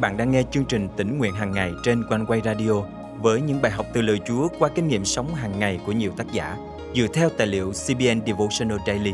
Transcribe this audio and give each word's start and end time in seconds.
bạn 0.00 0.16
đang 0.16 0.30
nghe 0.30 0.42
chương 0.50 0.64
trình 0.64 0.88
tỉnh 0.96 1.18
nguyện 1.18 1.34
hàng 1.34 1.52
ngày 1.52 1.72
trên 1.82 2.04
quanh 2.08 2.26
quay 2.26 2.40
radio 2.44 2.72
với 3.20 3.40
những 3.40 3.62
bài 3.62 3.72
học 3.72 3.86
từ 3.92 4.02
lời 4.02 4.20
Chúa 4.26 4.48
qua 4.58 4.68
kinh 4.74 4.88
nghiệm 4.88 5.04
sống 5.04 5.34
hàng 5.34 5.58
ngày 5.58 5.80
của 5.86 5.92
nhiều 5.92 6.12
tác 6.16 6.32
giả 6.32 6.56
dựa 6.94 7.06
theo 7.14 7.28
tài 7.38 7.46
liệu 7.46 7.72
CBN 7.72 8.26
Devotional 8.26 8.78
Daily. 8.86 9.12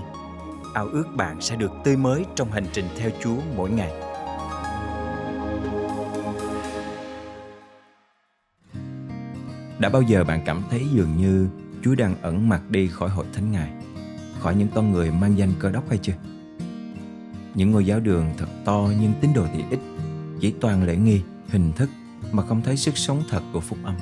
Ao 0.75 0.86
ước 0.86 1.05
bạn 1.16 1.41
sẽ 1.41 1.57
được 1.57 1.73
tươi 1.84 1.96
mới 1.96 2.25
trong 2.34 2.50
hành 2.52 2.66
trình 2.73 2.84
theo 2.98 3.11
Chúa 3.23 3.36
mỗi 3.57 3.70
ngày. 3.70 3.93
Đã 9.79 9.89
bao 9.89 10.03
giờ 10.03 10.25
bạn 10.25 10.41
cảm 10.46 10.62
thấy 10.71 10.82
dường 10.93 11.16
như 11.16 11.48
Chúa 11.85 11.95
đang 11.95 12.14
ẩn 12.23 12.48
mặt 12.48 12.61
đi 12.71 12.89
khỏi 12.89 13.11
hội 13.11 13.27
thánh 13.32 13.53
ngài, 13.53 13.71
khỏi 14.41 14.55
những 14.55 14.69
con 14.75 14.93
người 14.93 15.11
mang 15.11 15.39
danh 15.39 15.53
cơ 15.59 15.71
đốc 15.71 15.89
hay 15.89 15.98
chưa? 16.03 16.12
Những 17.55 17.71
ngôi 17.71 17.87
giáo 17.87 18.01
đường 18.01 18.27
thật 18.39 18.48
to 18.64 18.89
nhưng 19.00 19.12
tín 19.21 19.30
đồ 19.35 19.46
thì 19.54 19.64
ít, 19.71 19.79
chỉ 20.44 20.54
toàn 20.61 20.84
lễ 20.84 20.96
nghi, 20.96 21.21
hình 21.48 21.72
thức 21.72 21.90
mà 22.32 22.43
không 22.43 22.62
thấy 22.62 22.76
sức 22.76 22.98
sống 22.98 23.22
thật 23.30 23.40
của 23.52 23.61
phúc 23.61 23.79
âm. 23.85 23.94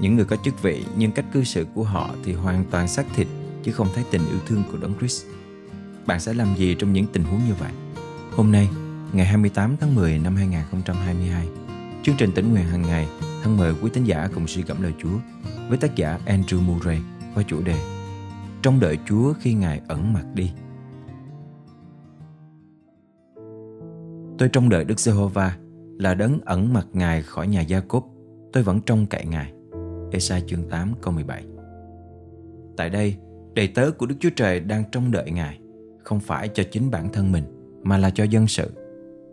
Những 0.00 0.16
người 0.16 0.24
có 0.24 0.36
chức 0.44 0.62
vị 0.62 0.84
nhưng 0.96 1.12
cách 1.12 1.24
cư 1.32 1.44
xử 1.44 1.66
của 1.74 1.82
họ 1.82 2.10
thì 2.24 2.32
hoàn 2.32 2.64
toàn 2.70 2.88
xác 2.88 3.06
thịt 3.14 3.26
chứ 3.64 3.72
không 3.72 3.88
thấy 3.94 4.04
tình 4.10 4.20
yêu 4.30 4.38
thương 4.46 4.62
của 4.72 4.78
Đấng 4.78 4.98
Christ. 4.98 5.24
Bạn 6.06 6.20
sẽ 6.20 6.34
làm 6.34 6.56
gì 6.56 6.74
trong 6.78 6.92
những 6.92 7.06
tình 7.12 7.24
huống 7.24 7.40
như 7.48 7.54
vậy? 7.54 7.72
Hôm 8.36 8.52
nay, 8.52 8.68
ngày 9.12 9.26
28 9.26 9.76
tháng 9.76 9.94
10 9.94 10.18
năm 10.18 10.36
2022, 10.36 11.48
chương 12.02 12.16
trình 12.18 12.32
tỉnh 12.32 12.50
nguyện 12.50 12.64
hàng 12.64 12.82
ngày 12.82 13.08
thân 13.42 13.56
mời 13.56 13.74
quý 13.82 13.90
tín 13.92 14.04
giả 14.04 14.28
cùng 14.34 14.46
suy 14.46 14.62
gẫm 14.62 14.82
lời 14.82 14.92
Chúa 15.02 15.18
với 15.68 15.78
tác 15.78 15.96
giả 15.96 16.18
Andrew 16.26 16.60
Murray 16.60 16.98
qua 17.34 17.42
chủ 17.42 17.62
đề 17.62 17.76
Trong 18.62 18.80
đợi 18.80 18.98
Chúa 19.08 19.32
khi 19.40 19.54
Ngài 19.54 19.80
ẩn 19.88 20.12
mặt 20.12 20.24
đi. 20.34 20.50
Tôi 24.38 24.48
trông 24.48 24.68
đợi 24.68 24.84
Đức 24.84 25.00
Giê-hô-va 25.00 25.56
là 25.98 26.14
đấng 26.14 26.40
ẩn 26.44 26.72
mặt 26.72 26.86
Ngài 26.92 27.22
khỏi 27.22 27.48
nhà 27.48 27.60
Gia 27.60 27.80
Cốp. 27.80 28.06
Tôi 28.52 28.62
vẫn 28.62 28.80
trông 28.80 29.06
cậy 29.06 29.24
Ngài. 29.24 29.52
Esai 30.12 30.42
chương 30.46 30.68
8 30.70 30.92
câu 31.02 31.12
17 31.12 31.44
Tại 32.76 32.90
đây, 32.90 33.16
đầy 33.54 33.68
tớ 33.68 33.90
của 33.90 34.06
Đức 34.06 34.14
Chúa 34.20 34.30
Trời 34.36 34.60
đang 34.60 34.84
trông 34.92 35.10
đợi 35.10 35.30
Ngài, 35.30 35.58
không 36.04 36.20
phải 36.20 36.48
cho 36.48 36.62
chính 36.70 36.90
bản 36.90 37.12
thân 37.12 37.32
mình, 37.32 37.44
mà 37.82 37.98
là 37.98 38.10
cho 38.10 38.24
dân 38.24 38.46
sự. 38.46 38.70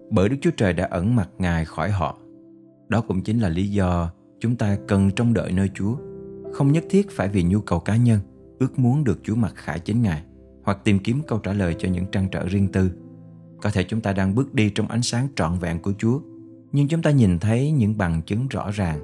Bởi 0.09 0.29
Đức 0.29 0.37
Chúa 0.41 0.51
Trời 0.57 0.73
đã 0.73 0.87
ẩn 0.91 1.15
mặt 1.15 1.29
Ngài 1.37 1.65
khỏi 1.65 1.91
họ. 1.91 2.17
Đó 2.89 3.01
cũng 3.01 3.21
chính 3.21 3.39
là 3.39 3.49
lý 3.49 3.67
do 3.67 4.11
chúng 4.39 4.55
ta 4.55 4.77
cần 4.87 5.11
trông 5.11 5.33
đợi 5.33 5.51
nơi 5.51 5.69
Chúa. 5.73 5.95
Không 6.53 6.71
nhất 6.71 6.83
thiết 6.89 7.11
phải 7.11 7.29
vì 7.29 7.43
nhu 7.43 7.59
cầu 7.59 7.79
cá 7.79 7.95
nhân, 7.95 8.19
ước 8.59 8.79
muốn 8.79 9.03
được 9.03 9.19
Chúa 9.23 9.35
mặt 9.35 9.53
khải 9.55 9.79
chính 9.79 10.01
Ngài, 10.01 10.23
hoặc 10.63 10.77
tìm 10.83 10.99
kiếm 10.99 11.21
câu 11.27 11.39
trả 11.39 11.53
lời 11.53 11.75
cho 11.79 11.89
những 11.89 12.05
trăn 12.11 12.27
trở 12.31 12.45
riêng 12.45 12.67
tư 12.67 12.91
có 13.63 13.69
thể 13.69 13.83
chúng 13.83 14.01
ta 14.01 14.13
đang 14.13 14.35
bước 14.35 14.53
đi 14.53 14.69
trong 14.69 14.87
ánh 14.87 15.01
sáng 15.01 15.27
trọn 15.35 15.59
vẹn 15.59 15.79
của 15.79 15.93
Chúa, 15.97 16.19
nhưng 16.71 16.87
chúng 16.87 17.01
ta 17.01 17.11
nhìn 17.11 17.39
thấy 17.39 17.71
những 17.71 17.97
bằng 17.97 18.21
chứng 18.21 18.47
rõ 18.47 18.71
ràng 18.71 18.99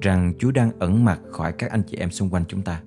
rằng 0.00 0.32
Chúa 0.38 0.50
đang 0.50 0.70
ẩn 0.78 1.04
mặt 1.04 1.20
khỏi 1.30 1.52
các 1.52 1.70
anh 1.70 1.82
chị 1.82 1.96
em 1.96 2.10
xung 2.10 2.30
quanh 2.30 2.44
chúng 2.48 2.62
ta. 2.62 2.82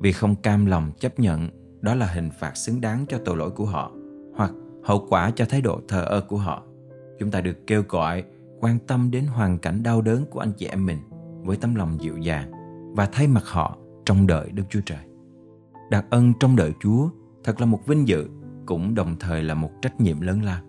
Vì 0.00 0.12
không 0.12 0.36
cam 0.36 0.66
lòng 0.66 0.92
chấp 1.00 1.20
nhận 1.20 1.48
đó 1.80 1.94
là 1.94 2.06
hình 2.06 2.30
phạt 2.40 2.56
xứng 2.56 2.80
đáng 2.80 3.04
cho 3.08 3.18
tội 3.24 3.36
lỗi 3.36 3.50
của 3.50 3.64
họ 3.64 3.92
hoặc 4.36 4.52
hậu 4.84 5.06
quả 5.08 5.30
cho 5.30 5.44
thái 5.44 5.60
độ 5.60 5.80
thờ 5.88 6.04
ơ 6.04 6.20
của 6.20 6.36
họ. 6.36 6.62
Chúng 7.18 7.30
ta 7.30 7.40
được 7.40 7.66
kêu 7.66 7.82
gọi 7.88 8.24
quan 8.60 8.78
tâm 8.86 9.10
đến 9.10 9.26
hoàn 9.26 9.58
cảnh 9.58 9.82
đau 9.82 10.02
đớn 10.02 10.24
của 10.30 10.40
anh 10.40 10.52
chị 10.52 10.66
em 10.66 10.86
mình 10.86 10.98
với 11.44 11.56
tấm 11.56 11.74
lòng 11.74 11.98
dịu 12.00 12.16
dàng 12.16 12.52
và 12.96 13.06
thay 13.12 13.26
mặt 13.26 13.44
họ 13.44 13.78
trong 14.04 14.26
đợi 14.26 14.50
Đức 14.50 14.64
Chúa 14.70 14.80
Trời. 14.86 15.04
Đặc 15.90 16.06
ân 16.10 16.32
trong 16.40 16.56
đợi 16.56 16.72
Chúa 16.80 17.08
thật 17.44 17.60
là 17.60 17.66
một 17.66 17.86
vinh 17.86 18.08
dự 18.08 18.28
cũng 18.68 18.94
đồng 18.94 19.16
thời 19.20 19.42
là 19.42 19.54
một 19.54 19.70
trách 19.82 20.00
nhiệm 20.00 20.20
lớn 20.20 20.42
lao. 20.42 20.62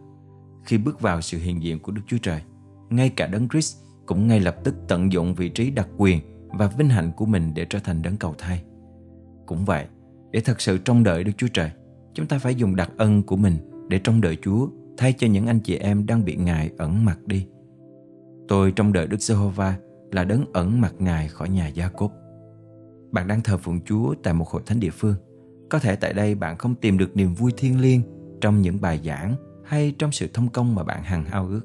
Khi 0.64 0.78
bước 0.78 1.02
vào 1.02 1.22
sự 1.22 1.38
hiện 1.38 1.64
diện 1.64 1.80
của 1.80 1.92
Đức 1.92 2.02
Chúa 2.08 2.17
Trời, 2.22 2.41
ngay 2.89 3.09
cả 3.09 3.28
Đấng 3.28 3.50
Christ 3.50 3.78
cũng 4.06 4.28
ngay 4.28 4.39
lập 4.39 4.56
tức 4.64 4.75
tận 4.88 5.11
dụng 5.11 5.36
vị 5.36 5.50
trí 5.50 5.72
đặc 5.72 5.88
quyền 5.97 6.19
và 6.47 6.67
vinh 6.67 6.90
hạnh 6.90 7.12
của 7.16 7.25
mình 7.25 7.51
để 7.56 7.66
trở 7.66 7.79
thành 7.79 8.01
đấng 8.01 8.18
cầu 8.18 8.35
thay. 8.38 8.63
Cũng 9.46 9.66
vậy, 9.66 9.85
để 10.31 10.40
thật 10.40 10.62
sự 10.62 10.78
trông 10.78 11.03
đợi 11.03 11.23
Đức 11.23 11.31
Chúa 11.38 11.47
Trời, 11.53 11.72
chúng 12.13 12.25
ta 12.25 12.40
phải 12.40 12.56
dùng 12.56 12.75
đặc 12.75 12.91
ân 12.97 13.23
của 13.23 13.38
mình 13.38 13.53
để 13.90 14.00
trông 14.00 14.22
đợi 14.22 14.38
Chúa 14.41 14.68
thay 14.97 15.13
cho 15.13 15.28
những 15.28 15.47
anh 15.47 15.59
chị 15.59 15.75
em 15.75 16.06
đang 16.06 16.25
bị 16.25 16.35
Ngài 16.35 16.72
ẩn 16.78 17.06
mặt 17.06 17.19
đi. 17.25 17.47
Tôi 18.47 18.72
trông 18.72 18.94
đợi 18.94 19.07
Đức 19.07 19.22
Giê-hô-va 19.22 19.78
là 20.12 20.23
đấng 20.23 20.46
ẩn 20.53 20.81
mặt 20.81 20.94
Ngài 21.00 21.28
khỏi 21.28 21.50
nhà 21.50 21.68
Gia 21.68 21.88
Cốp. 21.90 22.13
Bạn 23.12 23.28
đang 23.28 23.41
thờ 23.41 23.57
phượng 23.57 23.81
Chúa 23.85 24.13
tại 24.23 24.34
một 24.34 24.50
hội 24.50 24.62
thánh 24.66 24.79
địa 24.79 24.91
phương 24.91 25.16
có 25.69 25.80
thể 25.80 25.96
tại 25.96 26.13
đây 26.13 26.35
bạn 26.35 26.57
không 26.57 26.75
tìm 26.75 26.97
được 26.97 27.18
niềm 27.18 27.34
vui 27.34 27.52
thiêng 27.57 27.81
liêng 27.81 28.02
trong 28.41 28.62
những 28.62 28.81
bài 28.81 29.02
giảng 29.06 29.35
hay 29.66 29.94
trong 30.00 30.12
sự 30.12 30.28
thông 30.34 30.50
công 30.50 30.75
mà 30.75 30.84
bạn 30.84 31.03
hằng 31.03 31.25
ao 31.25 31.47
ước. 31.47 31.62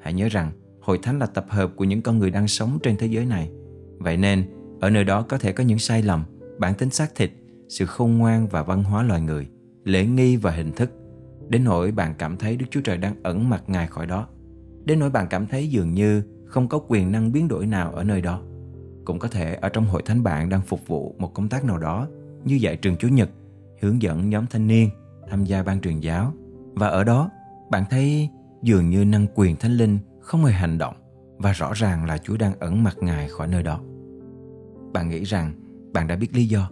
Hãy 0.00 0.12
nhớ 0.12 0.28
rằng 0.28 0.52
hội 0.80 0.98
thánh 1.02 1.18
là 1.18 1.26
tập 1.26 1.46
hợp 1.48 1.72
của 1.76 1.84
những 1.84 2.02
con 2.02 2.18
người 2.18 2.30
đang 2.30 2.48
sống 2.48 2.78
trên 2.82 2.96
thế 2.96 3.06
giới 3.06 3.26
này. 3.26 3.50
Vậy 3.98 4.16
nên, 4.16 4.44
ở 4.80 4.90
nơi 4.90 5.04
đó 5.04 5.22
có 5.28 5.38
thể 5.38 5.52
có 5.52 5.64
những 5.64 5.78
sai 5.78 6.02
lầm, 6.02 6.24
bản 6.58 6.74
tính 6.74 6.90
xác 6.90 7.14
thịt, 7.14 7.30
sự 7.68 7.86
khôn 7.86 8.18
ngoan 8.18 8.48
và 8.48 8.62
văn 8.62 8.84
hóa 8.84 9.02
loài 9.02 9.20
người, 9.20 9.48
lễ 9.84 10.06
nghi 10.06 10.36
và 10.36 10.50
hình 10.50 10.72
thức. 10.72 10.90
Đến 11.48 11.64
nỗi 11.64 11.92
bạn 11.92 12.14
cảm 12.18 12.36
thấy 12.36 12.56
Đức 12.56 12.66
Chúa 12.70 12.80
Trời 12.80 12.96
đang 12.96 13.22
ẩn 13.22 13.50
mặt 13.50 13.64
Ngài 13.66 13.86
khỏi 13.86 14.06
đó. 14.06 14.28
Đến 14.84 14.98
nỗi 14.98 15.10
bạn 15.10 15.26
cảm 15.30 15.46
thấy 15.46 15.68
dường 15.68 15.94
như 15.94 16.22
không 16.46 16.68
có 16.68 16.80
quyền 16.88 17.12
năng 17.12 17.32
biến 17.32 17.48
đổi 17.48 17.66
nào 17.66 17.92
ở 17.92 18.04
nơi 18.04 18.20
đó. 18.20 18.42
Cũng 19.04 19.18
có 19.18 19.28
thể 19.28 19.54
ở 19.54 19.68
trong 19.68 19.84
hội 19.84 20.02
thánh 20.04 20.22
bạn 20.22 20.48
đang 20.48 20.60
phục 20.60 20.86
vụ 20.86 21.14
một 21.18 21.34
công 21.34 21.48
tác 21.48 21.64
nào 21.64 21.78
đó 21.78 22.08
như 22.44 22.54
dạy 22.54 22.76
trường 22.76 22.96
Chủ 22.96 23.08
nhật, 23.08 23.30
hướng 23.80 24.02
dẫn 24.02 24.30
nhóm 24.30 24.46
thanh 24.50 24.66
niên, 24.66 24.90
tham 25.28 25.44
gia 25.44 25.62
ban 25.62 25.80
truyền 25.80 26.00
giáo. 26.00 26.32
Và 26.74 26.88
ở 26.88 27.04
đó, 27.04 27.30
bạn 27.70 27.84
thấy 27.90 28.28
dường 28.62 28.90
như 28.90 29.04
năng 29.04 29.26
quyền 29.34 29.56
thánh 29.56 29.72
linh 29.72 29.98
không 30.20 30.44
hề 30.44 30.52
hành 30.52 30.78
động 30.78 30.94
và 31.38 31.52
rõ 31.52 31.72
ràng 31.74 32.04
là 32.04 32.18
Chúa 32.18 32.36
đang 32.36 32.58
ẩn 32.58 32.82
mặt 32.82 32.96
Ngài 33.00 33.28
khỏi 33.28 33.48
nơi 33.48 33.62
đó. 33.62 33.80
Bạn 34.92 35.08
nghĩ 35.08 35.22
rằng 35.22 35.52
bạn 35.92 36.06
đã 36.06 36.16
biết 36.16 36.34
lý 36.34 36.46
do. 36.46 36.70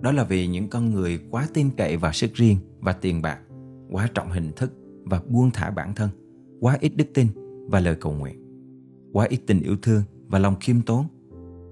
Đó 0.00 0.12
là 0.12 0.24
vì 0.24 0.46
những 0.46 0.68
con 0.68 0.90
người 0.90 1.20
quá 1.30 1.48
tin 1.54 1.70
cậy 1.76 1.96
vào 1.96 2.12
sức 2.12 2.34
riêng 2.34 2.56
và 2.80 2.92
tiền 2.92 3.22
bạc, 3.22 3.38
quá 3.90 4.08
trọng 4.14 4.30
hình 4.30 4.52
thức 4.56 4.72
và 5.04 5.20
buông 5.28 5.50
thả 5.50 5.70
bản 5.70 5.94
thân, 5.94 6.10
quá 6.60 6.78
ít 6.80 6.96
đức 6.96 7.06
tin 7.14 7.26
và 7.68 7.80
lời 7.80 7.96
cầu 8.00 8.12
nguyện, 8.12 8.36
quá 9.12 9.26
ít 9.30 9.40
tình 9.46 9.62
yêu 9.62 9.76
thương 9.82 10.02
và 10.26 10.38
lòng 10.38 10.54
khiêm 10.60 10.80
tốn, 10.82 11.06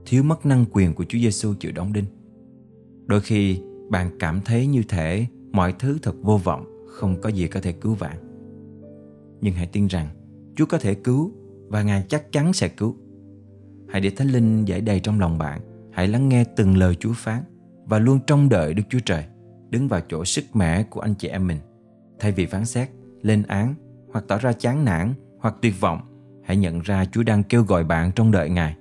thiếu 0.07 0.23
mất 0.23 0.47
năng 0.47 0.65
quyền 0.73 0.95
của 0.95 1.05
Chúa 1.09 1.19
Giêsu 1.19 1.55
chịu 1.61 1.73
đóng 1.73 1.93
đinh 1.93 2.05
Đôi 3.07 3.21
khi 3.21 3.61
bạn 3.91 4.11
cảm 4.19 4.41
thấy 4.45 4.67
như 4.67 4.83
thể 4.89 5.27
mọi 5.53 5.75
thứ 5.79 5.99
thật 6.03 6.15
vô 6.23 6.37
vọng, 6.37 6.87
không 6.89 7.21
có 7.21 7.29
gì 7.29 7.47
có 7.47 7.61
thể 7.61 7.73
cứu 7.73 7.97
bạn. 8.01 8.17
Nhưng 9.41 9.55
hãy 9.55 9.67
tin 9.67 9.87
rằng 9.87 10.09
Chúa 10.57 10.67
có 10.67 10.79
thể 10.79 10.95
cứu 10.95 11.33
và 11.69 11.83
Ngài 11.83 12.05
chắc 12.09 12.33
chắn 12.33 12.53
sẽ 12.53 12.69
cứu. 12.69 12.97
Hãy 13.89 14.01
để 14.01 14.11
Thánh 14.11 14.29
Linh 14.29 14.65
giải 14.65 14.81
đầy 14.81 15.01
trong 15.01 15.21
lòng 15.21 15.39
bạn. 15.39 15.61
Hãy 15.93 16.09
lắng 16.09 16.29
nghe 16.29 16.45
từng 16.45 16.77
lời 16.77 16.95
Chúa 16.95 17.13
phán 17.13 17.43
và 17.85 17.99
luôn 17.99 18.19
trông 18.27 18.49
đợi 18.49 18.75
Đức 18.75 18.83
Chúa 18.89 18.99
Trời 19.05 19.25
đứng 19.71 19.89
vào 19.89 20.01
chỗ 20.09 20.25
sức 20.25 20.45
mẻ 20.55 20.83
của 20.83 21.01
anh 21.01 21.15
chị 21.15 21.29
em 21.29 21.47
mình. 21.47 21.59
Thay 22.19 22.33
vì 22.33 22.47
phán 22.47 22.65
xét, 22.65 22.89
lên 23.23 23.43
án 23.43 23.75
hoặc 24.13 24.25
tỏ 24.29 24.39
ra 24.39 24.53
chán 24.53 24.85
nản 24.85 25.15
hoặc 25.39 25.55
tuyệt 25.63 25.81
vọng, 25.81 26.01
hãy 26.45 26.57
nhận 26.57 26.81
ra 26.81 27.05
Chúa 27.05 27.23
đang 27.23 27.43
kêu 27.43 27.63
gọi 27.63 27.85
bạn 27.85 28.11
trong 28.15 28.31
đợi 28.31 28.51
Ngài. 28.51 28.77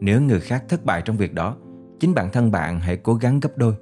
Nếu 0.00 0.20
người 0.20 0.40
khác 0.40 0.64
thất 0.68 0.84
bại 0.84 1.02
trong 1.04 1.16
việc 1.16 1.34
đó, 1.34 1.56
chính 2.00 2.14
bản 2.14 2.30
thân 2.32 2.50
bạn 2.50 2.80
hãy 2.80 2.96
cố 2.96 3.14
gắng 3.14 3.40
gấp 3.40 3.58
đôi. 3.58 3.74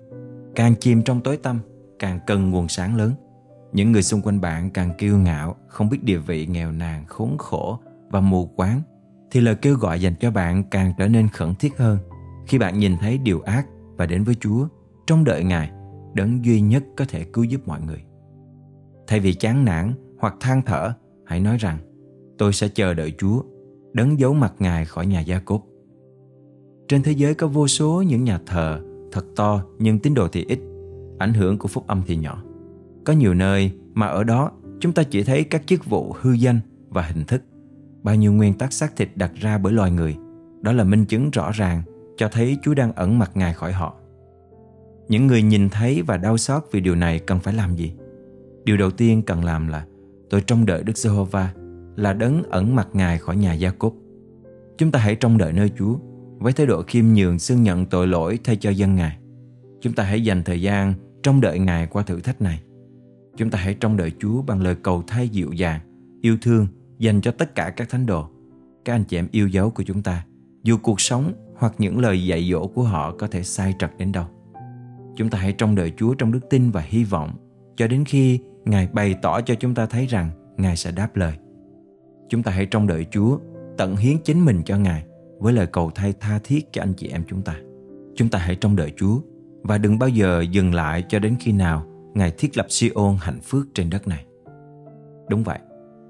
Càng 0.54 0.74
chìm 0.80 1.02
trong 1.02 1.20
tối 1.20 1.36
tăm, 1.36 1.60
càng 1.98 2.20
cần 2.26 2.50
nguồn 2.50 2.68
sáng 2.68 2.96
lớn. 2.96 3.12
Những 3.72 3.92
người 3.92 4.02
xung 4.02 4.22
quanh 4.22 4.40
bạn 4.40 4.70
càng 4.70 4.90
kiêu 4.98 5.18
ngạo, 5.18 5.56
không 5.68 5.88
biết 5.88 6.04
địa 6.04 6.18
vị 6.18 6.46
nghèo 6.46 6.72
nàn, 6.72 7.06
khốn 7.06 7.38
khổ 7.38 7.78
và 8.10 8.20
mù 8.20 8.46
quáng, 8.46 8.82
thì 9.30 9.40
lời 9.40 9.54
kêu 9.54 9.74
gọi 9.74 10.00
dành 10.00 10.14
cho 10.20 10.30
bạn 10.30 10.64
càng 10.70 10.92
trở 10.98 11.08
nên 11.08 11.28
khẩn 11.28 11.54
thiết 11.54 11.78
hơn. 11.78 11.98
Khi 12.46 12.58
bạn 12.58 12.78
nhìn 12.78 12.96
thấy 13.00 13.18
điều 13.18 13.40
ác 13.40 13.66
và 13.96 14.06
đến 14.06 14.24
với 14.24 14.34
chúa, 14.34 14.68
trong 15.06 15.24
đợi 15.24 15.44
ngài, 15.44 15.70
đấng 16.14 16.44
duy 16.44 16.60
nhất 16.60 16.84
có 16.96 17.04
thể 17.08 17.24
cứu 17.24 17.44
giúp 17.44 17.68
mọi 17.68 17.80
người. 17.80 18.02
Thay 19.06 19.20
vì 19.20 19.34
chán 19.34 19.64
nản 19.64 19.94
hoặc 20.18 20.34
than 20.40 20.62
thở, 20.66 20.92
hãy 21.26 21.40
nói 21.40 21.56
rằng, 21.56 21.78
tôi 22.38 22.52
sẽ 22.52 22.68
chờ 22.68 22.94
đợi 22.94 23.12
chúa, 23.18 23.42
đấng 23.92 24.18
giấu 24.18 24.34
mặt 24.34 24.54
ngài 24.58 24.84
khỏi 24.84 25.06
nhà 25.06 25.20
gia 25.20 25.38
cốt 25.38 25.67
trên 26.88 27.02
thế 27.02 27.12
giới 27.12 27.34
có 27.34 27.46
vô 27.46 27.68
số 27.68 28.02
những 28.06 28.24
nhà 28.24 28.40
thờ 28.46 28.80
thật 29.12 29.24
to 29.36 29.62
nhưng 29.78 29.98
tín 29.98 30.14
đồ 30.14 30.28
thì 30.28 30.44
ít, 30.48 30.58
ảnh 31.18 31.34
hưởng 31.34 31.58
của 31.58 31.68
phúc 31.68 31.84
âm 31.86 32.02
thì 32.06 32.16
nhỏ. 32.16 32.42
Có 33.04 33.12
nhiều 33.12 33.34
nơi 33.34 33.72
mà 33.94 34.06
ở 34.06 34.24
đó 34.24 34.50
chúng 34.80 34.92
ta 34.92 35.02
chỉ 35.02 35.22
thấy 35.22 35.44
các 35.44 35.62
chức 35.66 35.84
vụ 35.86 36.14
hư 36.20 36.32
danh 36.32 36.60
và 36.88 37.02
hình 37.02 37.24
thức. 37.24 37.42
Bao 38.02 38.14
nhiêu 38.14 38.32
nguyên 38.32 38.54
tắc 38.54 38.72
xác 38.72 38.96
thịt 38.96 39.08
đặt 39.14 39.32
ra 39.34 39.58
bởi 39.58 39.72
loài 39.72 39.90
người, 39.90 40.16
đó 40.60 40.72
là 40.72 40.84
minh 40.84 41.04
chứng 41.04 41.30
rõ 41.30 41.50
ràng 41.52 41.82
cho 42.16 42.28
thấy 42.28 42.56
Chúa 42.62 42.74
đang 42.74 42.92
ẩn 42.92 43.18
mặt 43.18 43.30
Ngài 43.34 43.54
khỏi 43.54 43.72
họ. 43.72 43.94
Những 45.08 45.26
người 45.26 45.42
nhìn 45.42 45.68
thấy 45.68 46.02
và 46.02 46.16
đau 46.16 46.36
xót 46.38 46.62
vì 46.72 46.80
điều 46.80 46.94
này 46.94 47.18
cần 47.18 47.38
phải 47.38 47.54
làm 47.54 47.76
gì? 47.76 47.92
Điều 48.64 48.76
đầu 48.76 48.90
tiên 48.90 49.22
cần 49.22 49.44
làm 49.44 49.68
là 49.68 49.86
tôi 50.30 50.40
trông 50.40 50.66
đợi 50.66 50.82
Đức 50.82 50.96
Giê-hô-va 50.96 51.52
là 51.96 52.12
đấng 52.12 52.42
ẩn 52.42 52.76
mặt 52.76 52.88
Ngài 52.92 53.18
khỏi 53.18 53.36
nhà 53.36 53.54
Gia 53.54 53.70
Cốp. 53.70 53.94
Chúng 54.78 54.90
ta 54.90 54.98
hãy 54.98 55.14
trông 55.14 55.38
đợi 55.38 55.52
nơi 55.52 55.70
Chúa 55.78 55.96
với 56.38 56.52
thái 56.52 56.66
độ 56.66 56.82
khiêm 56.82 57.04
nhường 57.04 57.38
xưng 57.38 57.62
nhận 57.62 57.86
tội 57.86 58.06
lỗi 58.06 58.38
thay 58.44 58.56
cho 58.56 58.70
dân 58.70 58.94
Ngài. 58.94 59.18
Chúng 59.80 59.92
ta 59.92 60.04
hãy 60.04 60.24
dành 60.24 60.42
thời 60.42 60.62
gian 60.62 60.94
trong 61.22 61.40
đợi 61.40 61.58
Ngài 61.58 61.86
qua 61.86 62.02
thử 62.02 62.20
thách 62.20 62.42
này. 62.42 62.60
Chúng 63.36 63.50
ta 63.50 63.58
hãy 63.58 63.74
trong 63.74 63.96
đợi 63.96 64.12
Chúa 64.18 64.42
bằng 64.42 64.62
lời 64.62 64.74
cầu 64.82 65.02
thay 65.06 65.28
dịu 65.28 65.52
dàng, 65.52 65.80
yêu 66.20 66.36
thương 66.42 66.66
dành 66.98 67.20
cho 67.20 67.30
tất 67.30 67.54
cả 67.54 67.70
các 67.70 67.88
thánh 67.88 68.06
đồ. 68.06 68.28
các 68.84 68.94
anh 68.94 69.04
chị 69.04 69.18
em 69.18 69.28
yêu 69.30 69.48
dấu 69.48 69.70
của 69.70 69.82
chúng 69.82 70.02
ta 70.02 70.24
dù 70.62 70.76
cuộc 70.82 71.00
sống 71.00 71.32
hoặc 71.56 71.74
những 71.78 71.98
lời 71.98 72.26
dạy 72.26 72.50
dỗ 72.50 72.66
của 72.66 72.82
họ 72.82 73.14
có 73.18 73.26
thể 73.26 73.42
sai 73.42 73.74
trật 73.78 73.90
đến 73.98 74.12
đâu 74.12 74.26
chúng 75.16 75.30
ta 75.30 75.38
hãy 75.38 75.52
trong 75.52 75.74
đợi 75.74 75.92
chúa 75.96 76.14
trong 76.14 76.32
đức 76.32 76.40
tin 76.50 76.70
và 76.70 76.80
hy 76.80 77.04
vọng 77.04 77.30
cho 77.76 77.86
đến 77.86 78.04
khi 78.04 78.40
ngài 78.64 78.88
bày 78.92 79.14
tỏ 79.22 79.40
cho 79.40 79.54
chúng 79.54 79.74
ta 79.74 79.86
thấy 79.86 80.06
rằng 80.06 80.30
ngài 80.56 80.76
sẽ 80.76 80.92
đáp 80.92 81.16
lời 81.16 81.34
chúng 82.28 82.42
ta 82.42 82.52
hãy 82.52 82.66
trong 82.66 82.86
đợi 82.86 83.06
chúa 83.10 83.38
tận 83.78 83.96
hiến 83.96 84.16
chính 84.24 84.44
mình 84.44 84.62
cho 84.64 84.78
ngài 84.78 85.04
với 85.38 85.52
lời 85.52 85.66
cầu 85.66 85.90
thay 85.94 86.14
tha 86.20 86.40
thiết 86.44 86.72
cho 86.72 86.82
anh 86.82 86.94
chị 86.94 87.08
em 87.08 87.24
chúng 87.28 87.42
ta. 87.42 87.56
Chúng 88.16 88.28
ta 88.28 88.38
hãy 88.38 88.56
trông 88.56 88.76
đợi 88.76 88.92
chúa 88.96 89.20
và 89.62 89.78
đừng 89.78 89.98
bao 89.98 90.08
giờ 90.08 90.44
dừng 90.50 90.74
lại 90.74 91.04
cho 91.08 91.18
đến 91.18 91.36
khi 91.40 91.52
nào 91.52 91.86
ngài 92.14 92.30
thiết 92.38 92.56
lập 92.56 92.66
Siôn 92.68 93.16
hạnh 93.20 93.40
phước 93.42 93.66
trên 93.74 93.90
đất 93.90 94.08
này. 94.08 94.24
Đúng 95.28 95.42
vậy, 95.42 95.58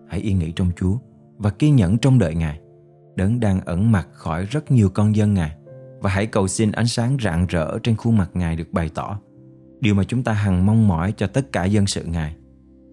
hãy 0.08 0.20
yên 0.20 0.38
nghỉ 0.38 0.52
trong 0.52 0.70
chúa 0.76 0.96
và 1.36 1.50
kiên 1.50 1.76
nhẫn 1.76 1.98
trông 1.98 2.18
đợi 2.18 2.34
ngài. 2.34 2.60
Đấng 3.16 3.40
đang 3.40 3.60
ẩn 3.60 3.92
mặt 3.92 4.08
khỏi 4.12 4.44
rất 4.44 4.70
nhiều 4.70 4.90
con 4.94 5.16
dân 5.16 5.34
ngài 5.34 5.56
và 6.00 6.10
hãy 6.10 6.26
cầu 6.26 6.48
xin 6.48 6.72
ánh 6.72 6.86
sáng 6.86 7.16
rạng 7.22 7.46
rỡ 7.46 7.78
trên 7.82 7.96
khuôn 7.96 8.16
mặt 8.16 8.30
ngài 8.34 8.56
được 8.56 8.72
bày 8.72 8.90
tỏ. 8.94 9.20
Điều 9.80 9.94
mà 9.94 10.04
chúng 10.04 10.22
ta 10.22 10.32
hằng 10.32 10.66
mong 10.66 10.88
mỏi 10.88 11.12
cho 11.16 11.26
tất 11.26 11.52
cả 11.52 11.64
dân 11.64 11.86
sự 11.86 12.04
ngài. 12.04 12.36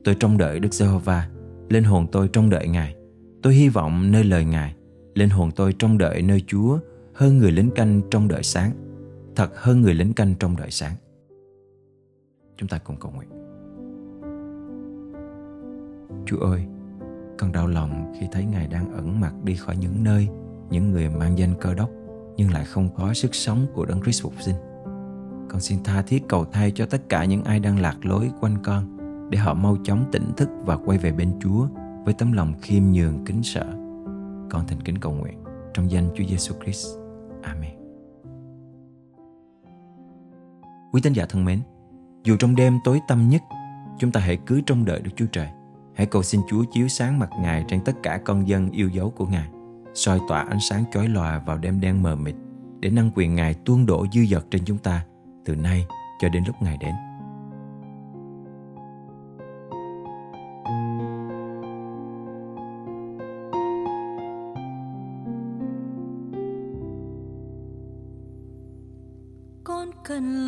Tôi 0.03 0.15
trông 0.19 0.37
đợi 0.37 0.59
đức 0.59 0.73
giê-hô-va, 0.73 1.29
linh 1.69 1.83
hồn 1.83 2.07
tôi 2.11 2.27
trông 2.27 2.49
đợi 2.49 2.67
ngài. 2.67 2.95
Tôi 3.43 3.53
hy 3.53 3.69
vọng 3.69 4.11
nơi 4.11 4.23
lời 4.23 4.45
ngài 4.45 4.75
linh 5.15 5.29
hồn 5.29 5.51
tôi 5.55 5.73
trông 5.73 5.97
đợi 5.97 6.21
nơi 6.21 6.43
chúa, 6.47 6.79
hơn 7.13 7.37
người 7.37 7.51
lính 7.51 7.71
canh 7.71 8.01
trong 8.11 8.27
đợi 8.27 8.43
sáng 8.43 8.71
thật 9.35 9.49
hơn 9.55 9.81
người 9.81 9.93
lính 9.93 10.13
canh 10.13 10.35
trong 10.39 10.55
đợi 10.55 10.71
sáng 10.71 10.95
chúng 12.57 12.69
ta 12.69 12.77
cùng 12.77 12.95
cầu 12.99 13.11
nguyện 13.11 13.29
chúa 16.25 16.39
ơi, 16.39 16.65
con 17.37 17.51
đau 17.51 17.67
lòng 17.67 18.13
khi 18.19 18.27
thấy 18.31 18.45
ngài 18.45 18.67
đang 18.67 18.93
ẩn 18.93 19.19
mặt 19.19 19.33
đi 19.43 19.55
khỏi 19.55 19.77
những 19.77 20.03
nơi 20.03 20.27
những 20.69 20.91
người 20.91 21.09
mang 21.09 21.37
danh 21.37 21.53
cơ 21.61 21.73
đốc, 21.73 21.89
nhưng 22.37 22.51
lại 22.51 22.65
không 22.65 22.89
có 22.95 23.13
sức 23.13 23.35
sống 23.35 23.65
của 23.73 23.85
đấng 23.85 24.01
Christ 24.01 24.23
phục 24.23 24.33
sinh. 24.39 24.55
Con 25.49 25.59
xin 25.59 25.83
tha 25.83 26.01
thiết 26.01 26.23
cầu 26.27 26.45
thay 26.45 26.71
cho 26.71 26.85
tất 26.85 27.09
cả 27.09 27.25
những 27.25 27.43
ai 27.43 27.59
đang 27.59 27.79
lạc 27.79 28.05
lối 28.05 28.31
quanh 28.41 28.57
con, 28.63 28.97
để 29.31 29.37
họ 29.37 29.53
mau 29.53 29.77
chóng 29.83 30.05
tỉnh 30.11 30.31
thức 30.37 30.49
và 30.65 30.77
quay 30.77 30.97
về 30.97 31.11
bên 31.11 31.31
Chúa 31.39 31.67
với 32.05 32.13
tấm 32.13 32.31
lòng 32.31 32.53
khiêm 32.61 32.83
nhường, 32.83 33.25
kính 33.25 33.43
sợ. 33.43 33.84
Con 34.49 34.67
thành 34.67 34.81
kính 34.81 34.97
cầu 34.97 35.13
nguyện 35.13 35.43
trong 35.73 35.91
danh 35.91 36.09
Chúa 36.15 36.23
Giêsu 36.29 36.55
Christ. 36.63 36.87
Amen. 37.43 37.71
Quý 40.91 41.01
tín 41.01 41.13
giả 41.13 41.25
thân 41.25 41.45
mến, 41.45 41.59
dù 42.23 42.35
trong 42.39 42.55
đêm 42.55 42.79
tối 42.83 42.99
tăm 43.07 43.29
nhất, 43.29 43.41
chúng 43.99 44.11
ta 44.11 44.19
hãy 44.19 44.37
cứ 44.45 44.61
trông 44.61 44.85
đợi 44.85 45.01
Đức 45.01 45.11
Chúa 45.15 45.27
Trời. 45.31 45.47
Hãy 45.95 46.07
cầu 46.07 46.23
xin 46.23 46.41
Chúa 46.49 46.63
chiếu 46.71 46.87
sáng 46.87 47.19
mặt 47.19 47.29
Ngài 47.41 47.65
trên 47.67 47.83
tất 47.83 47.93
cả 48.03 48.19
con 48.25 48.47
dân 48.47 48.71
yêu 48.71 48.89
dấu 48.89 49.09
của 49.09 49.25
Ngài 49.25 49.49
soi 49.93 50.19
tỏa 50.27 50.41
ánh 50.41 50.59
sáng 50.59 50.83
chói 50.93 51.07
lòa 51.07 51.39
vào 51.39 51.57
đêm 51.57 51.79
đen 51.79 52.03
mờ 52.03 52.15
mịt 52.15 52.35
để 52.79 52.89
năng 52.89 53.11
quyền 53.15 53.35
Ngài 53.35 53.53
tuôn 53.53 53.85
đổ 53.85 54.05
dư 54.13 54.25
dật 54.25 54.45
trên 54.51 54.61
chúng 54.65 54.77
ta 54.77 55.05
từ 55.45 55.55
nay 55.55 55.85
cho 56.21 56.29
đến 56.29 56.43
lúc 56.47 56.55
Ngài 56.61 56.77
đến. 56.77 56.95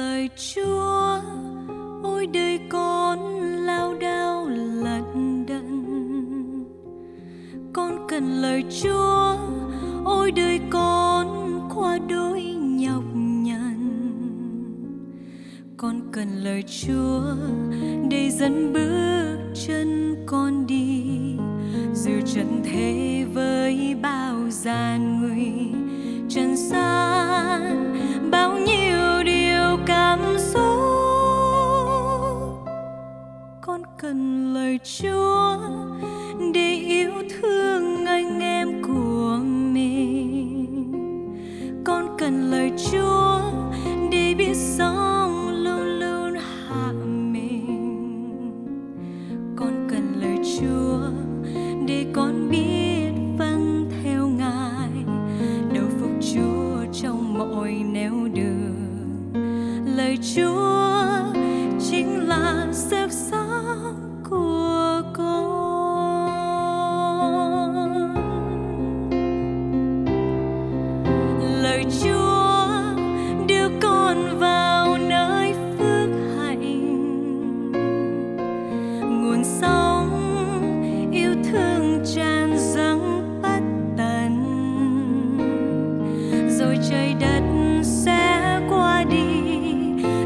Lời 0.08 0.30
Chúa, 0.36 1.20
ôi 2.04 2.28
đời 2.28 2.60
con 2.70 3.20
lao 3.42 3.94
đao 4.02 4.48
lận 4.84 5.46
đận. 5.48 5.68
Con 7.74 8.08
cần 8.08 8.42
lời 8.42 8.64
Chúa. 8.84 9.36
Ôi 10.06 10.32
đời 10.32 10.60
con 10.70 11.60
qua 11.76 11.98
đôi 12.10 12.42
nhọc 12.60 13.04
nhằn. 13.16 13.78
Con 15.78 16.02
cần 16.12 16.28
lời 16.44 16.64
chúa 16.64 17.22
để 18.10 18.30
dẫn 18.30 18.74
bước 18.74 19.38
chân 19.68 20.16
con 20.26 20.68
đi. 20.68 21.04
Dù 21.94 22.12
trần 22.26 22.62
thế 22.64 23.26
với 23.34 23.96
bao 24.02 24.50
gian 24.50 25.22
nguy. 25.22 25.77
Cần 34.08 34.54
lời 34.54 34.80
chúa. 34.84 36.07
Cuộc 79.38 79.44
sống, 79.44 80.10
yêu 81.12 81.32
thương 81.52 82.04
tràn 82.16 82.58
dâng 82.58 83.40
bất 83.42 83.62
tận. 83.98 84.44
Rồi 86.60 86.78
trời 86.90 87.16
đất 87.20 87.44
sẽ 87.84 88.60
qua 88.70 89.04
đi, 89.04 89.24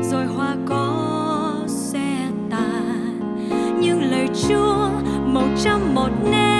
rồi 0.01 0.25
hoa 0.25 0.55
có 0.65 1.53
sẽ 1.67 2.17
tàn. 2.49 3.19
Nhưng 3.81 4.11
lời 4.11 4.27
chúa 4.47 4.89
một 5.25 5.47
trăm 5.63 5.95
một 5.95 6.09
nét 6.31 6.51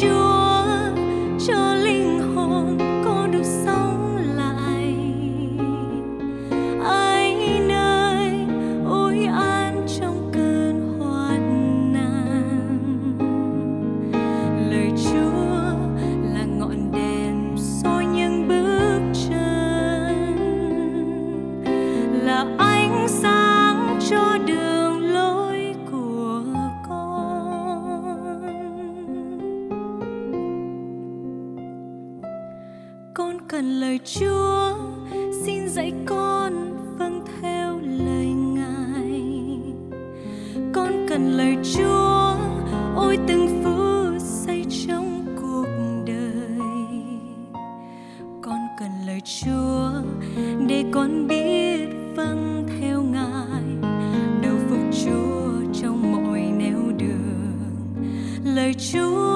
Chúa 0.00 0.37
Chúa, 34.04 34.76
xin 35.44 35.68
dạy 35.68 35.92
con 36.06 36.52
vâng 36.98 37.24
theo 37.40 37.78
lời 37.82 38.26
Ngài. 38.26 39.22
Con 40.74 41.06
cần 41.08 41.36
lời 41.36 41.56
Chúa, 41.76 42.34
ôi 42.96 43.18
từng 43.28 43.62
phút 43.64 44.22
giây 44.22 44.64
trong 44.86 45.26
cuộc 45.42 45.66
đời. 46.06 46.68
Con 48.42 48.58
cần 48.80 48.90
lời 49.06 49.20
Chúa, 49.24 49.90
để 50.66 50.84
con 50.92 51.26
biết 51.28 51.88
vâng 52.16 52.66
theo 52.80 53.02
Ngài. 53.02 53.92
Đầu 54.42 54.56
phục 54.70 55.04
Chúa 55.04 55.72
trong 55.82 56.12
mọi 56.12 56.40
nẻo 56.40 56.92
đường. 56.98 57.58
Lời 58.44 58.74
Chúa 58.92 59.27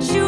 you 0.00 0.27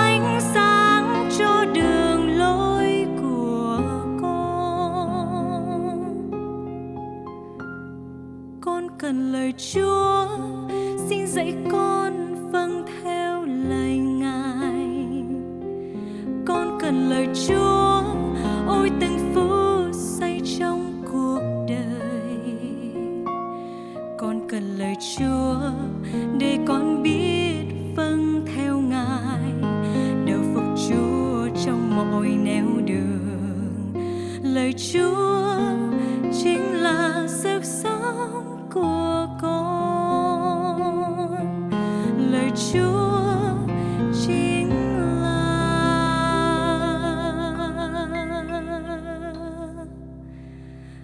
Chúa, 9.57 10.27
xin 11.09 11.27
dạy 11.27 11.55
con 11.71 12.35
vâng 12.51 12.85
theo 13.03 13.45
lời 13.45 13.97
Ngài. 13.97 15.23
Con 16.45 16.77
cần 16.81 17.09
lời 17.09 17.27
Chúa, 17.47 18.03
ôi 18.67 18.91
từng 19.01 19.31
phút 19.33 19.95
say 19.95 20.41
trong 20.59 21.03
cuộc 21.11 21.41
đời. 21.67 22.55
Con 24.17 24.47
cần 24.49 24.77
lời 24.77 24.95
Chúa, 25.17 25.55
để 26.39 26.57
con 26.67 27.03
biết 27.03 27.65
vâng 27.95 28.45
theo 28.55 28.77
Ngài. 28.77 29.51
Đầu 30.25 30.39
phục 30.53 30.63
Chúa 30.89 31.47
trong 31.65 31.95
mọi 31.95 32.27
nẻo 32.27 32.65
đường. 32.85 33.93
Lời 34.43 34.73
Chúa 34.93 35.70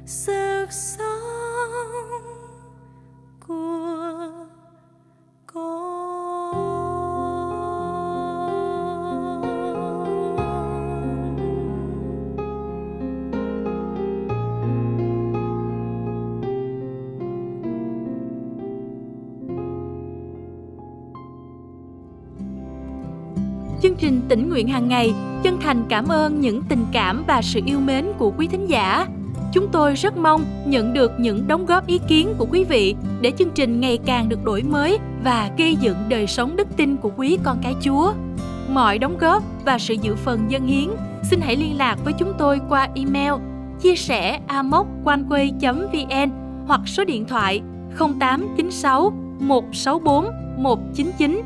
sức 0.08 0.66
sống 0.72 1.08
của 3.48 4.32
Chương 23.82 23.96
trình 23.96 24.22
tỉnh 24.30 24.50
nguyện 24.50 24.68
hàng 24.68 24.88
ngày 24.88 25.14
chân 25.44 25.58
thành 25.62 25.86
cảm 25.90 26.08
ơn 26.08 26.42
những 26.42 26.62
tình 26.70 26.86
cảm 26.94 27.24
và 27.28 27.42
sự 27.42 27.62
yêu 27.66 27.80
mến 27.80 28.06
của 28.18 28.32
quý 28.38 28.48
thính 28.48 28.66
giả. 28.70 29.08
Chúng 29.54 29.68
tôi 29.72 29.94
rất 29.94 30.18
mong 30.18 30.46
nhận 30.66 30.94
được 30.94 31.12
những 31.18 31.48
đóng 31.48 31.66
góp 31.66 31.88
ý 31.88 32.00
kiến 32.08 32.34
của 32.38 32.48
quý 32.52 32.64
vị 32.64 32.96
để 33.22 33.32
chương 33.38 33.52
trình 33.56 33.80
ngày 33.80 34.00
càng 34.06 34.30
được 34.30 34.44
đổi 34.44 34.64
mới 34.64 35.00
và 35.24 35.50
gây 35.58 35.76
dựng 35.76 35.98
đời 36.10 36.28
sống 36.28 36.56
đức 36.56 36.68
tin 36.78 36.98
của 36.98 37.12
quý 37.18 37.38
con 37.44 37.58
cái 37.64 37.76
Chúa. 37.82 38.14
Mọi 38.70 38.98
đóng 38.98 39.18
góp 39.18 39.44
và 39.66 39.80
sự 39.80 39.94
dự 40.02 40.16
phần 40.16 40.52
dân 40.52 40.68
hiến, 40.68 40.90
xin 41.24 41.42
hãy 41.42 41.56
liên 41.56 41.78
lạc 41.78 41.98
với 42.04 42.14
chúng 42.14 42.34
tôi 42.38 42.60
qua 42.70 42.90
email 42.96 43.34
chia 43.82 43.96
sẻ 43.96 44.40
amoconeway.vn 44.48 46.30
hoặc 46.68 46.82
số 46.86 47.06
điện 47.06 47.26
thoại 47.26 47.62
0896 47.98 49.14
164 49.40 50.32
199 50.58 51.42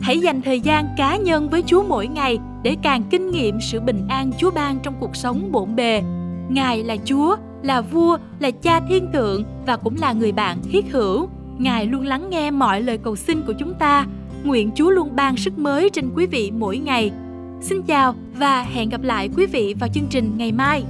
Hãy 0.00 0.18
dành 0.18 0.42
thời 0.42 0.60
gian 0.60 0.88
cá 0.96 1.16
nhân 1.16 1.48
với 1.48 1.62
Chúa 1.66 1.82
mỗi 1.82 2.06
ngày 2.06 2.38
để 2.62 2.76
càng 2.82 3.02
kinh 3.10 3.30
nghiệm 3.30 3.60
sự 3.60 3.80
bình 3.80 4.06
an 4.08 4.30
Chúa 4.38 4.50
ban 4.50 4.78
trong 4.82 4.94
cuộc 5.00 5.16
sống 5.16 5.52
bộn 5.52 5.76
bề. 5.76 6.02
Ngài 6.50 6.84
là 6.84 6.96
Chúa, 7.04 7.36
là 7.62 7.80
vua, 7.80 8.18
là 8.38 8.50
cha 8.50 8.80
thiên 8.88 9.12
thượng 9.12 9.44
và 9.66 9.76
cũng 9.76 9.96
là 10.00 10.12
người 10.12 10.32
bạn 10.32 10.58
thiết 10.72 10.92
hữu. 10.92 11.28
Ngài 11.58 11.86
luôn 11.86 12.06
lắng 12.06 12.30
nghe 12.30 12.50
mọi 12.50 12.80
lời 12.80 12.98
cầu 12.98 13.16
xin 13.16 13.42
của 13.46 13.52
chúng 13.58 13.74
ta. 13.74 14.06
Nguyện 14.44 14.70
Chúa 14.74 14.90
luôn 14.90 15.16
ban 15.16 15.36
sức 15.36 15.58
mới 15.58 15.90
trên 15.90 16.10
quý 16.14 16.26
vị 16.26 16.50
mỗi 16.50 16.78
ngày. 16.78 17.10
Xin 17.60 17.82
chào 17.82 18.14
và 18.38 18.62
hẹn 18.62 18.88
gặp 18.88 19.02
lại 19.02 19.28
quý 19.36 19.46
vị 19.46 19.74
vào 19.80 19.88
chương 19.94 20.06
trình 20.10 20.32
ngày 20.36 20.52
mai. 20.52 20.84